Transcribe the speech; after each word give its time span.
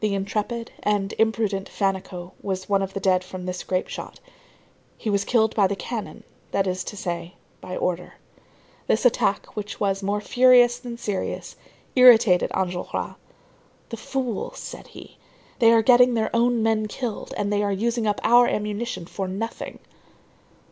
The 0.00 0.16
intrepid 0.16 0.72
and 0.82 1.14
imprudent 1.16 1.68
Fannicot 1.68 2.32
was 2.42 2.68
one 2.68 2.82
of 2.82 2.92
the 2.92 2.98
dead 2.98 3.22
from 3.22 3.46
this 3.46 3.62
grape 3.62 3.86
shot. 3.86 4.18
He 4.98 5.08
was 5.08 5.24
killed 5.24 5.54
by 5.54 5.68
the 5.68 5.76
cannon, 5.76 6.24
that 6.50 6.66
is 6.66 6.82
to 6.82 6.96
say, 6.96 7.34
by 7.60 7.76
order. 7.76 8.14
This 8.88 9.04
attack, 9.04 9.54
which 9.54 9.78
was 9.78 10.02
more 10.02 10.20
furious 10.20 10.76
than 10.80 10.98
serious, 10.98 11.54
irritated 11.94 12.50
Enjolras.—"The 12.50 13.96
fools!" 13.96 14.58
said 14.58 14.88
he. 14.88 15.18
"They 15.60 15.70
are 15.70 15.82
getting 15.82 16.14
their 16.14 16.34
own 16.34 16.64
men 16.64 16.86
killed 16.88 17.32
and 17.36 17.52
they 17.52 17.62
are 17.62 17.70
using 17.70 18.08
up 18.08 18.20
our 18.24 18.48
ammunition 18.48 19.06
for 19.06 19.28
nothing." 19.28 19.78